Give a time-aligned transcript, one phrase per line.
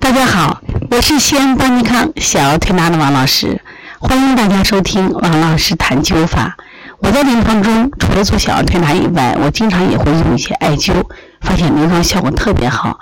[0.00, 3.60] 大家好，我是西安邦尼康小儿推拿的王老师，
[4.00, 6.56] 欢迎大家收听王老师谈灸法。
[7.00, 11.04] 我在临床中除了做小儿推拿以外，我经常也会用一些艾灸，
[11.42, 12.98] 发现临床效果特别好。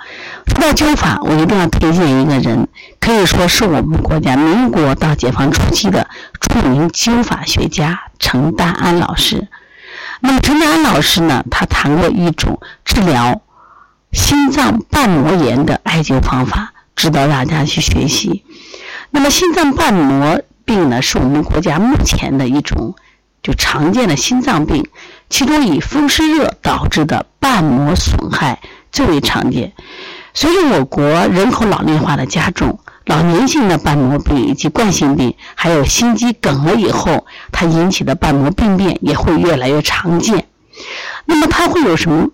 [0.47, 2.67] 说到灸法，我一定要推荐一个人，
[2.99, 6.07] 可以说是我们国家民国到解放初期的
[6.41, 9.47] 著名灸法学家陈大安老师。
[10.19, 13.41] 那么陈大安老师呢，他谈过一种治疗
[14.11, 16.73] 心脏瓣膜炎的艾灸方法。
[16.99, 18.43] 值得大家去学习。
[19.09, 22.93] 那么，心脏瓣膜病呢，是我们国家目前的一种
[23.41, 24.85] 就常见的心脏病，
[25.29, 28.59] 其中以风湿热导致的瓣膜损害
[28.91, 29.71] 最为常见。
[30.33, 40.47] 随着我国人口老龄化的加重，老年性的瓣膜病以及冠心病，还有心肌梗了以后，它引起的瓣膜病变也会越来越常见。
[41.23, 42.27] 那么，它会有什么？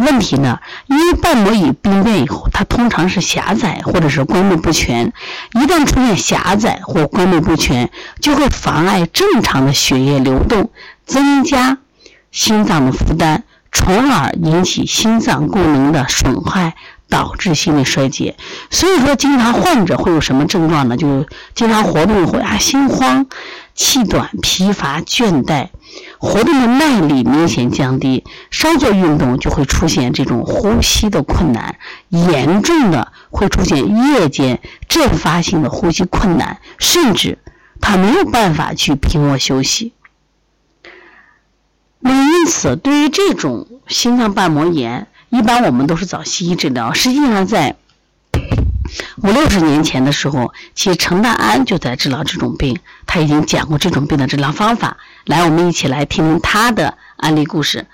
[0.00, 0.58] 问题呢？
[0.86, 5.12] 因为瓣膜已病变以后，它通常是狭窄或者是关闭不全。
[5.54, 10.70] 一旦出现狭窄或关闭不全，就会妨碍正常的血液流动，
[11.06, 11.78] 增加
[12.32, 16.74] 心脏的负担，从而引起心脏功能的损害，
[17.08, 18.36] 导致心力衰竭。
[18.70, 20.96] 所以说，经常患者会有什么症状呢？
[20.96, 23.26] 就经常活动会啊，心慌、
[23.80, 25.70] 气短、疲乏、倦怠。
[26.18, 31.76] 活动的耐力明显降低，稍作运动就会出现这种呼吸的困难，
[32.10, 33.78] 严重的会出现
[34.12, 37.38] 夜间阵发性的呼吸困难，甚至
[37.80, 39.94] 他没有办法去平卧休息。
[42.00, 46.92] 那，因此对于这种心脏瓣膜炎，一般我们都是找西医治疗。
[46.92, 47.76] 实际上，在
[49.22, 54.96] 五六十年前的时候，其实陈大安就在治疗这种病，他已经讲过这种病的治疗方法。
[55.26, 57.86] 来，我们一起来听听他的案例故事。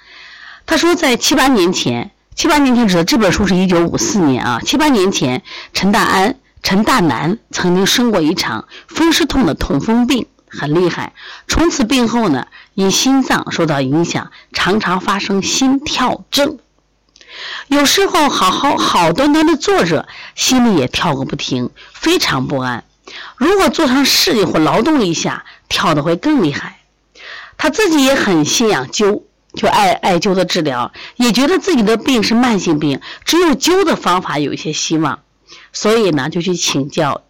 [0.64, 4.60] 他说，在七八年前，七八年前指的这本书是一九五四年啊。
[4.64, 11.12] 七八年前，陈大安、陈大南曾经生过一场风湿痛的痛风病，很厉害。
[11.46, 16.58] 从此病后呢，因心脏受到影响，常常发生心跳症。
[17.68, 22.84] 有时候好好好端端的坐着，心里也跳个不停，非常不安。
[23.36, 26.80] 如果坐上事业或劳动一下，跳的会更厉害。
[27.56, 29.22] 他自己也很信仰灸，
[29.54, 35.20] 就艾艾灸的治疗，也觉得自己的病是慢性病，只有灸的方法有一些希望，
[35.72, 37.22] 所以呢就去请教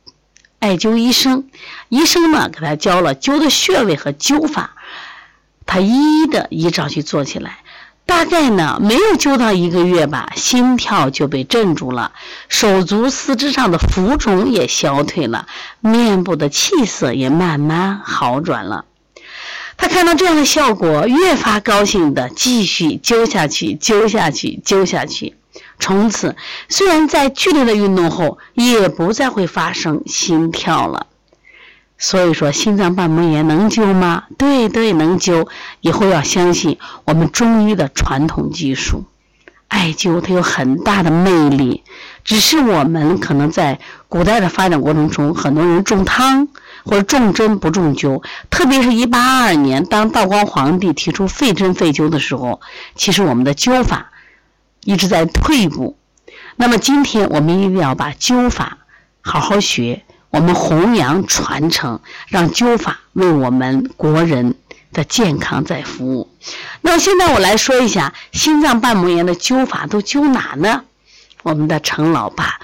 [0.59, 1.49] 艾灸医生。
[1.89, 4.75] 医生呢给他教了灸的穴位和灸法，
[5.65, 7.59] 他一一的依照去做起来。
[8.07, 12.13] 大概呢，没有灸到一个月吧，心跳就被镇住了，
[12.49, 15.47] 手足四肢上的浮肿也消退了，
[15.81, 18.85] 面部的气色也慢慢好转了。
[19.77, 25.35] 他看到这样的效果，越发高兴的继续灸下去，灸下去，灸下去。
[25.79, 26.37] 从此，
[26.69, 31.07] 虽然在剧烈的运动后，也不再会发生心跳了。
[31.99, 34.25] 所以说，心脏瓣膜炎能灸吗？
[34.37, 35.49] 对对，能灸。
[35.81, 39.05] 以后要相信我们中医的传统技术，
[39.69, 41.83] 艾灸它有很大的魅力。
[42.23, 46.49] 只是我们可能在古代的发展过程中，很多人重汤
[46.85, 48.23] 或者重针不重灸。
[48.51, 52.61] 特别是一八二二年，当道光皇帝提出废针废灸的时候，
[52.95, 54.11] 其实我们的灸法
[54.85, 55.97] 一直在退步。
[56.57, 58.79] 那么今天我们一定要把灸法
[59.23, 60.03] 好好学。
[60.37, 61.99] 我们弘扬传承，
[62.29, 64.55] 让灸法为我们国人
[64.93, 66.29] 的健康在服务。
[66.83, 70.85] 那现在我来说一下心脏瓣膜炎的灸法都灸哪呢？
[71.43, 72.61] 我们的陈老把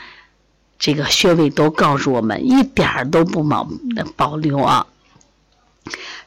[0.78, 3.66] 这个穴位都告诉我们，一点儿都不保
[4.16, 4.86] 保留啊。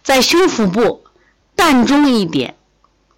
[0.01, 1.05] 在胸腹部
[1.55, 2.55] 膻中一点，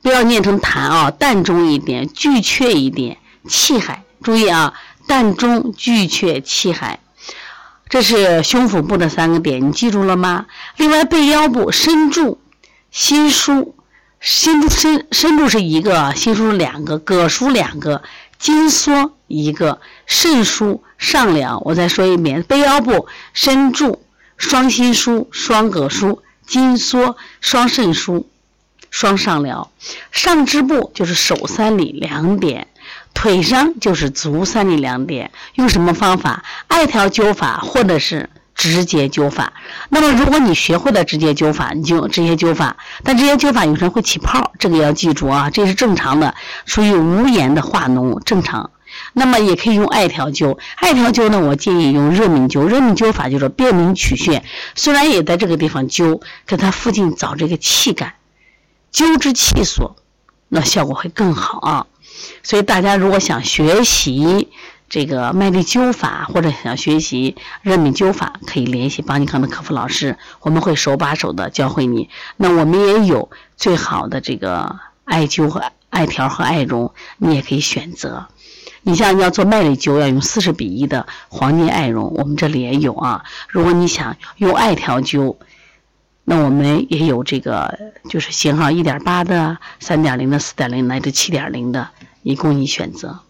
[0.01, 4.03] 不要念成痰啊，膻中一点，巨阙一点，气海。
[4.21, 4.73] 注意啊，
[5.07, 6.99] 膻中、巨阙、气海。
[7.89, 10.45] 这是胸腹部的三个点，你记住了吗？
[10.75, 12.39] 另外，背腰部深柱、
[12.91, 13.71] 心枢、
[14.19, 18.01] 心柱深深柱是一个，心枢两个，膈枢两个，
[18.37, 21.61] 筋缩一个，肾腧上髎。
[21.63, 24.01] 我再说一遍：背腰部深柱、
[24.35, 28.25] 双心枢、双膈枢、筋缩、双肾腧、
[28.89, 29.67] 双上髎。
[30.11, 32.67] 上肢部就是手三里两点。
[33.17, 36.43] 腿上就是足三里两点，用什么方法？
[36.67, 39.53] 艾条灸法或者是直接灸法。
[39.89, 42.77] 那么，如果你学会了直接灸法，你就直接灸法。
[43.03, 46.35] 但直接灸法有时候会起泡，这个要记住啊，这是正常的，
[46.65, 48.69] 属于无炎的化脓，正常。
[49.13, 52.67] 那么也可以用艾条灸，艾条灸呢，我建议用热敏灸。
[52.67, 54.43] 热敏灸法就是辨明取穴，
[54.75, 58.13] 虽然也在这个地方灸，可它附近找这个气感，
[58.93, 59.95] 灸之气所，
[60.49, 61.87] 那效果会更好啊。
[62.43, 64.49] 所以大家如果想学习
[64.89, 72.09] 这个麦粒灸法，或者想学习热敏灸法，可以联系邦尼康的客服老师，我们会手把手的教会你。
[72.37, 78.27] 那我们也有最好的这个艾灸和艾条和艾绒，你也可以选择。
[78.83, 83.25] 你像要做麦粒灸，要用四十比一的黄金艾绒，我们这里也有啊。
[83.49, 85.35] 如果你想用艾条灸，
[86.23, 87.77] 那我们也有这个，
[88.09, 91.89] 就是型号一点八的、三点零的、四点零乃至七点零的，
[92.27, 93.21] 以供你选择。